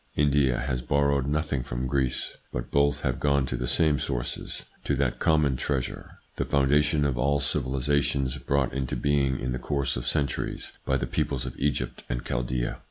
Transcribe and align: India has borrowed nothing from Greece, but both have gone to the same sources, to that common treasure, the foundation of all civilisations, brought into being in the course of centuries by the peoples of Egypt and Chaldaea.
India 0.15 0.57
has 0.57 0.81
borrowed 0.81 1.27
nothing 1.27 1.61
from 1.61 1.85
Greece, 1.85 2.37
but 2.51 2.71
both 2.71 3.01
have 3.01 3.19
gone 3.19 3.45
to 3.45 3.55
the 3.55 3.67
same 3.67 3.99
sources, 3.99 4.65
to 4.83 4.95
that 4.95 5.19
common 5.19 5.57
treasure, 5.57 6.17
the 6.37 6.43
foundation 6.43 7.05
of 7.05 7.19
all 7.19 7.39
civilisations, 7.39 8.39
brought 8.39 8.73
into 8.73 8.95
being 8.95 9.39
in 9.39 9.51
the 9.51 9.59
course 9.59 9.95
of 9.95 10.07
centuries 10.07 10.73
by 10.85 10.97
the 10.97 11.05
peoples 11.05 11.45
of 11.45 11.55
Egypt 11.59 12.03
and 12.09 12.25
Chaldaea. 12.25 12.79